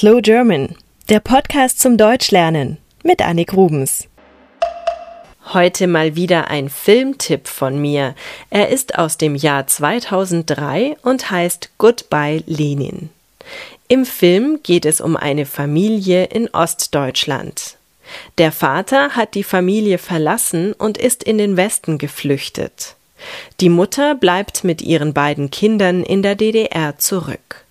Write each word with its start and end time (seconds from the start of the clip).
Slow 0.00 0.22
German, 0.22 0.76
der 1.10 1.20
Podcast 1.20 1.78
zum 1.78 1.98
Deutschlernen 1.98 2.78
mit 3.04 3.20
Annik 3.20 3.52
Rubens. 3.52 4.08
Heute 5.52 5.86
mal 5.88 6.16
wieder 6.16 6.48
ein 6.48 6.70
Filmtipp 6.70 7.46
von 7.46 7.78
mir. 7.78 8.14
Er 8.48 8.70
ist 8.70 8.96
aus 8.96 9.18
dem 9.18 9.34
Jahr 9.34 9.66
2003 9.66 10.96
und 11.02 11.30
heißt 11.30 11.72
Goodbye 11.76 12.42
Lenin. 12.46 13.10
Im 13.88 14.06
Film 14.06 14.60
geht 14.62 14.86
es 14.86 15.02
um 15.02 15.18
eine 15.18 15.44
Familie 15.44 16.24
in 16.24 16.48
Ostdeutschland. 16.48 17.76
Der 18.38 18.52
Vater 18.52 19.10
hat 19.10 19.34
die 19.34 19.44
Familie 19.44 19.98
verlassen 19.98 20.72
und 20.72 20.96
ist 20.96 21.22
in 21.22 21.36
den 21.36 21.58
Westen 21.58 21.98
geflüchtet. 21.98 22.96
Die 23.60 23.68
Mutter 23.68 24.14
bleibt 24.14 24.64
mit 24.64 24.80
ihren 24.80 25.12
beiden 25.12 25.50
Kindern 25.50 26.02
in 26.02 26.22
der 26.22 26.36
DDR 26.36 26.96
zurück. 26.96 27.66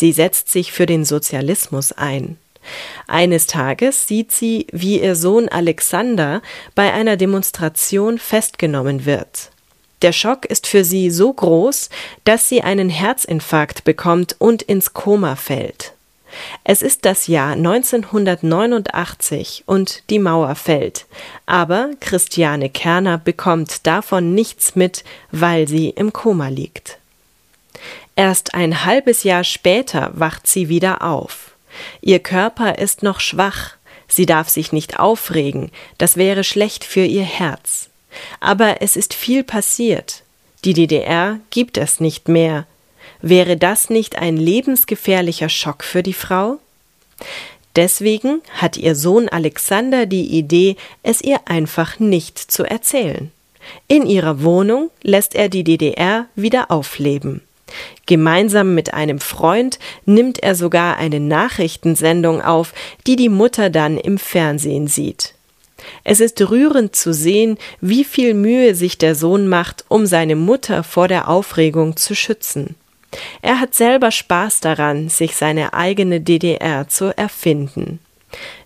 Sie 0.00 0.12
setzt 0.12 0.48
sich 0.48 0.72
für 0.72 0.86
den 0.86 1.04
Sozialismus 1.04 1.92
ein. 1.92 2.38
Eines 3.06 3.46
Tages 3.46 4.08
sieht 4.08 4.32
sie, 4.32 4.66
wie 4.72 4.98
ihr 4.98 5.14
Sohn 5.14 5.50
Alexander 5.50 6.40
bei 6.74 6.94
einer 6.94 7.18
Demonstration 7.18 8.18
festgenommen 8.18 9.04
wird. 9.04 9.50
Der 10.00 10.12
Schock 10.12 10.46
ist 10.46 10.66
für 10.66 10.86
sie 10.86 11.10
so 11.10 11.30
groß, 11.30 11.90
dass 12.24 12.48
sie 12.48 12.62
einen 12.62 12.88
Herzinfarkt 12.88 13.84
bekommt 13.84 14.36
und 14.38 14.62
ins 14.62 14.94
Koma 14.94 15.36
fällt. 15.36 15.92
Es 16.64 16.80
ist 16.80 17.04
das 17.04 17.26
Jahr 17.26 17.52
1989 17.52 19.64
und 19.66 20.02
die 20.08 20.18
Mauer 20.18 20.54
fällt, 20.54 21.04
aber 21.44 21.90
Christiane 22.00 22.70
Kerner 22.70 23.18
bekommt 23.18 23.86
davon 23.86 24.34
nichts 24.34 24.76
mit, 24.76 25.04
weil 25.30 25.68
sie 25.68 25.90
im 25.90 26.14
Koma 26.14 26.48
liegt. 26.48 26.99
Erst 28.16 28.54
ein 28.54 28.84
halbes 28.84 29.22
Jahr 29.24 29.44
später 29.44 30.10
wacht 30.14 30.46
sie 30.46 30.68
wieder 30.68 31.02
auf. 31.02 31.52
Ihr 32.00 32.18
Körper 32.18 32.78
ist 32.78 33.02
noch 33.02 33.20
schwach, 33.20 33.72
sie 34.08 34.26
darf 34.26 34.48
sich 34.48 34.72
nicht 34.72 34.98
aufregen, 34.98 35.70
das 35.98 36.16
wäre 36.16 36.44
schlecht 36.44 36.84
für 36.84 37.04
ihr 37.04 37.24
Herz. 37.24 37.88
Aber 38.40 38.82
es 38.82 38.96
ist 38.96 39.14
viel 39.14 39.44
passiert. 39.44 40.22
Die 40.64 40.74
DDR 40.74 41.40
gibt 41.50 41.78
es 41.78 42.00
nicht 42.00 42.28
mehr. 42.28 42.66
Wäre 43.22 43.56
das 43.56 43.90
nicht 43.90 44.16
ein 44.16 44.36
lebensgefährlicher 44.36 45.48
Schock 45.48 45.84
für 45.84 46.02
die 46.02 46.12
Frau? 46.12 46.58
Deswegen 47.76 48.42
hat 48.52 48.76
ihr 48.76 48.96
Sohn 48.96 49.28
Alexander 49.28 50.06
die 50.06 50.36
Idee, 50.36 50.76
es 51.02 51.20
ihr 51.20 51.40
einfach 51.46 51.98
nicht 51.98 52.38
zu 52.38 52.64
erzählen. 52.64 53.30
In 53.86 54.06
ihrer 54.06 54.42
Wohnung 54.42 54.90
lässt 55.02 55.34
er 55.34 55.48
die 55.48 55.64
DDR 55.64 56.26
wieder 56.34 56.70
aufleben. 56.70 57.42
Gemeinsam 58.06 58.74
mit 58.74 58.94
einem 58.94 59.18
Freund 59.18 59.78
nimmt 60.04 60.42
er 60.42 60.54
sogar 60.54 60.96
eine 60.96 61.20
Nachrichtensendung 61.20 62.42
auf, 62.42 62.72
die 63.06 63.16
die 63.16 63.28
Mutter 63.28 63.70
dann 63.70 63.96
im 63.96 64.18
Fernsehen 64.18 64.86
sieht. 64.86 65.34
Es 66.04 66.20
ist 66.20 66.40
rührend 66.50 66.94
zu 66.94 67.12
sehen, 67.12 67.58
wie 67.80 68.04
viel 68.04 68.34
Mühe 68.34 68.74
sich 68.74 68.98
der 68.98 69.14
Sohn 69.14 69.48
macht, 69.48 69.84
um 69.88 70.06
seine 70.06 70.36
Mutter 70.36 70.82
vor 70.82 71.08
der 71.08 71.28
Aufregung 71.28 71.96
zu 71.96 72.14
schützen. 72.14 72.74
Er 73.42 73.60
hat 73.60 73.74
selber 73.74 74.10
Spaß 74.10 74.60
daran, 74.60 75.08
sich 75.08 75.36
seine 75.36 75.72
eigene 75.72 76.20
DDR 76.20 76.88
zu 76.88 77.16
erfinden. 77.16 77.98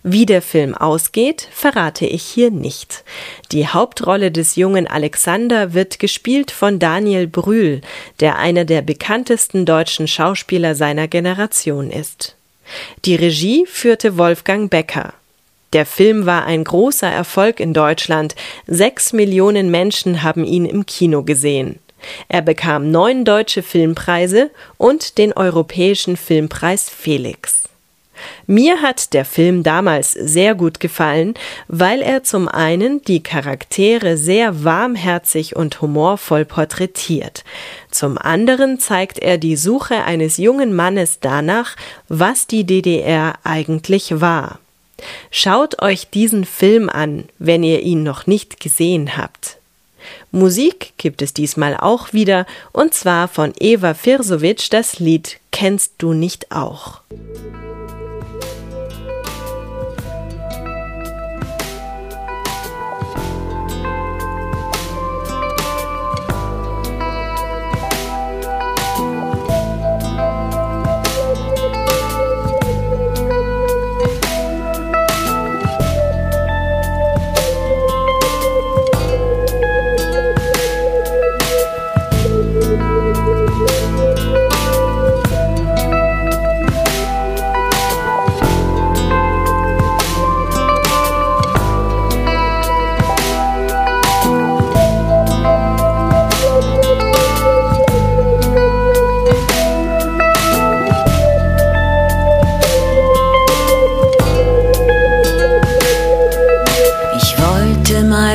Wie 0.03 0.27
der 0.27 0.43
Film 0.43 0.75
ausgeht, 0.75 1.49
verrate 1.51 2.07
ich 2.07 2.23
hier 2.23 2.51
nicht. 2.51 3.05
Die 3.53 3.67
Hauptrolle 3.67 4.31
des 4.31 4.57
jungen 4.57 4.87
Alexander 4.87 5.73
wird 5.73 5.99
gespielt 5.99 6.51
von 6.51 6.79
Daniel 6.79 7.27
Brühl, 7.27 7.81
der 8.21 8.37
einer 8.39 8.65
der 8.65 8.83
bekanntesten 8.83 9.65
deutschen 9.65 10.07
Schauspieler 10.07 10.75
seiner 10.75 11.09
Generation 11.09 11.91
ist. 11.91 12.37
Die 13.05 13.15
Regie 13.15 13.65
führte 13.67 14.19
Wolfgang 14.19 14.71
Becker. 14.71 15.15
Der 15.73 15.87
Film 15.87 16.25
war 16.25 16.45
ein 16.45 16.63
großer 16.63 17.09
Erfolg 17.09 17.59
in 17.59 17.75
Deutschland. 17.75 18.37
Sechs 18.67 19.13
Millionen 19.13 19.71
Menschen 19.71 20.23
haben 20.23 20.45
ihn 20.45 20.67
im 20.67 20.87
Kino 20.87 21.25
gesehen. 21.25 21.81
Er 22.29 22.43
bekam 22.43 22.91
neun 22.91 23.25
deutsche 23.25 23.63
Filmpreise 23.63 24.51
und 24.77 25.19
den 25.19 25.33
Europäischen 25.33 26.17
Filmpreis 26.17 26.89
Felix. 26.89 27.65
Mir 28.47 28.83
hat 28.83 29.13
der 29.15 29.25
Film 29.25 29.63
damals 29.63 30.13
sehr 30.13 30.55
gut 30.55 30.81
gefallen, 30.81 31.35
weil 31.69 32.03
er 32.03 32.23
zum 32.23 32.49
einen 32.49 33.03
die 33.03 33.23
Charaktere 33.23 34.17
sehr 34.17 34.65
warmherzig 34.65 35.57
und 35.57 35.81
humorvoll 35.81 36.45
porträtiert, 36.45 37.45
zum 37.91 38.19
anderen 38.19 38.81
zeigt 38.81 39.21
er 39.21 39.39
die 39.39 39.55
Suche 39.55 40.03
eines 40.03 40.37
jungen 40.37 40.75
Mannes 40.75 41.19
danach, 41.21 41.77
was 42.09 42.49
die 42.49 42.65
DDR 42.65 43.35
eigentlich 43.45 44.21
war. 44.21 44.59
Schaut 45.31 45.81
euch 45.81 46.11
diesen 46.11 46.45
Film 46.45 46.89
an, 46.89 47.25
wenn 47.39 47.63
ihr 47.63 47.83
ihn 47.83 48.03
noch 48.03 48.27
nicht 48.27 48.59
gesehen 48.59 49.17
habt. 49.17 49.59
Musik 50.33 50.93
gibt 50.97 51.23
es 51.23 51.35
diesmal 51.35 51.77
auch 51.77 52.13
wieder, 52.13 52.47
und 52.73 52.95
zwar 52.95 53.29
von 53.29 53.53
Eva 53.59 53.95
Firsovic 53.95 54.71
das 54.71 54.99
Lied 54.99 55.39
Kennst 55.53 55.95
du 55.99 56.15
nicht 56.15 56.51
auch? 56.51 57.01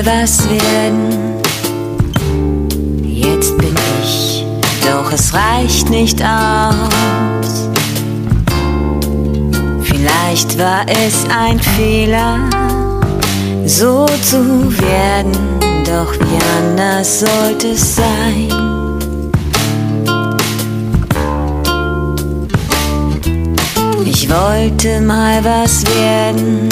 Was 0.03 0.49
werden. 0.49 1.39
Jetzt 3.03 3.57
bin 3.57 3.75
ich, 4.01 4.45
doch 4.85 5.11
es 5.11 5.33
reicht 5.33 5.89
nicht 5.89 6.21
aus. 6.21 7.69
Vielleicht 9.83 10.57
war 10.57 10.85
es 10.87 11.25
ein 11.29 11.59
Fehler, 11.59 12.39
so 13.65 14.05
zu 14.23 14.71
werden, 14.79 15.37
doch 15.85 16.13
wie 16.13 16.39
anders 16.57 17.21
sollte 17.21 17.69
es 17.69 17.95
sein. 17.95 18.49
Ich 24.05 24.29
wollte 24.29 25.01
mal 25.01 25.43
was 25.43 25.83
werden, 25.85 26.69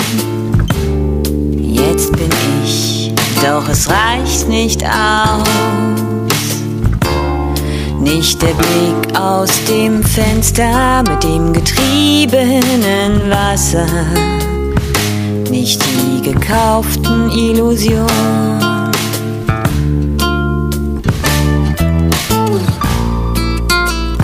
jetzt 1.62 2.12
bin 2.12 2.30
ich 2.64 2.97
doch 3.42 3.68
es 3.70 3.90
reicht 3.90 4.48
nicht 4.48 4.84
aus. 4.84 5.48
Nicht 8.00 8.42
der 8.42 8.54
Blick 8.54 9.20
aus 9.20 9.50
dem 9.68 10.04
Fenster 10.04 11.04
mit 11.04 11.24
dem 11.24 11.52
getriebenen 11.52 13.30
Wasser, 13.30 13.86
nicht 15.50 15.82
die 15.84 16.22
gekauften 16.22 17.30
Illusionen. 17.32 18.92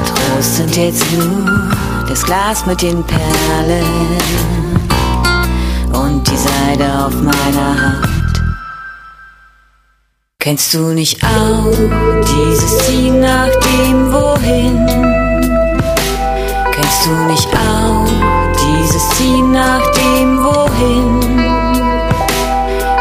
Trost 0.06 0.56
sind 0.58 0.78
jetzt 0.78 1.06
nur 1.12 1.72
das 2.08 2.24
Glas 2.24 2.66
mit 2.66 2.82
den 2.82 3.04
Perlen 3.04 3.86
und 5.92 6.26
die 6.28 6.38
Seide 6.38 7.06
auf 7.06 7.14
meiner 7.16 7.98
Haut. 8.02 8.23
Kennst 10.44 10.74
du 10.74 10.92
nicht 10.92 11.24
auch 11.24 11.72
dieses 11.72 12.78
Ziehen 12.80 13.22
nach 13.22 13.48
dem 13.48 14.12
Wohin? 14.12 14.86
Kennst 16.70 17.06
du 17.06 17.12
nicht 17.32 17.48
auch 17.48 18.06
dieses 18.60 19.08
Ziehen 19.12 19.54
nach 19.54 19.82
dem 19.94 20.44
Wohin? 20.44 21.22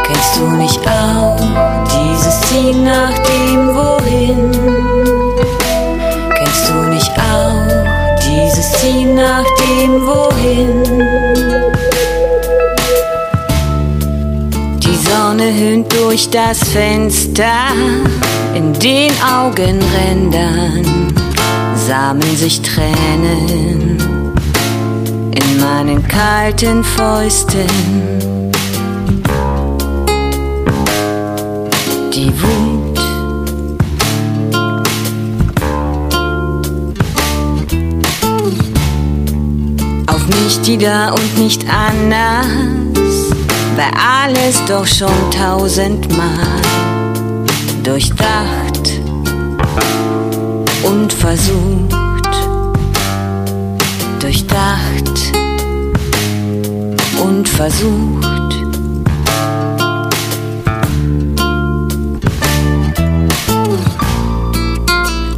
Kennst 0.05 0.37
du 0.37 0.51
nicht 0.55 0.79
auch 0.87 1.35
dieses 1.91 2.39
Ziehen 2.47 2.85
nach 2.85 3.11
dem 3.11 3.75
Wohin? 3.75 4.51
Kennst 6.35 6.69
du 6.69 6.75
nicht 6.93 7.11
auch 7.11 8.19
dieses 8.25 8.71
Ziehen 8.79 9.15
nach 9.15 9.43
dem 9.59 10.07
Wohin? 10.07 11.22
Sonne 15.43 15.53
höhnt 15.53 15.93
durch 15.93 16.29
das 16.29 16.59
Fenster, 16.69 17.43
in 18.55 18.73
den 18.73 19.11
Augenrändern 19.21 21.13
sammeln 21.75 22.37
sich 22.37 22.61
Tränen. 22.61 23.97
In 25.31 25.59
meinen 25.59 26.07
kalten 26.07 26.83
Fäusten. 26.83 27.67
Die 32.13 32.31
Wut. 32.41 32.99
Auf 40.07 40.27
mich, 40.27 40.61
die 40.61 40.77
da 40.77 41.09
und 41.11 41.37
nicht 41.37 41.65
anders, 41.67 42.45
war 43.77 43.91
alles 44.23 44.63
doch 44.67 44.85
schon 44.85 45.31
tausendmal 45.31 46.61
durchdacht 47.83 49.01
und 50.83 51.11
versucht, 51.11 51.93
durchdacht 54.19 55.33
und 57.23 57.49
versucht. 57.49 58.23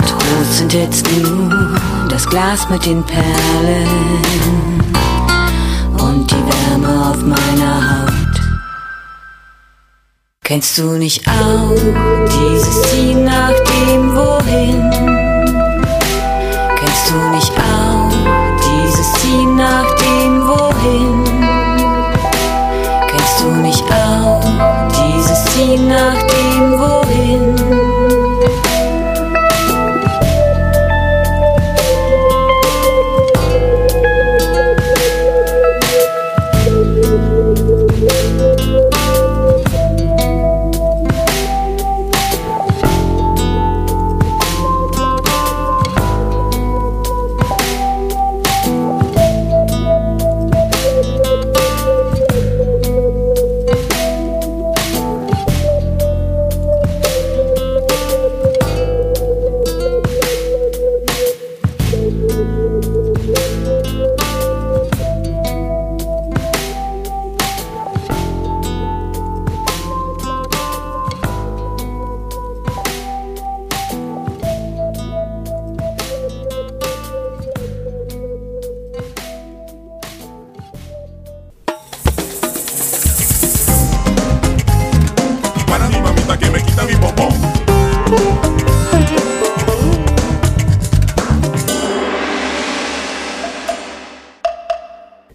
Trost 0.08 0.58
sind 0.58 0.74
jetzt 0.74 1.08
nur 1.22 1.80
das 2.10 2.28
Glas 2.28 2.70
mit 2.70 2.86
den 2.86 3.04
Perlen 3.04 4.75
Kennst 10.56 10.78
du 10.78 10.92
nicht 10.92 11.22
auch 11.28 11.76
dieses 11.76 12.82
Ziehen 12.84 13.26
nach 13.26 13.52
dem 13.52 14.16
Wohin? 14.16 14.90
Kennst 16.78 17.12
du 17.12 17.18
nicht 17.36 17.52
auch 17.60 18.10
dieses 18.64 19.12
Ziehen 19.16 19.58
nach 19.58 19.94
dem 19.96 20.48
Wohin? 20.48 21.26
Kennst 23.06 23.42
du 23.42 23.48
nicht 23.48 23.84
auch 23.92 24.40
dieses 24.92 25.44
Ziehen 25.44 25.90
nach 25.90 26.24
dem 26.24 26.35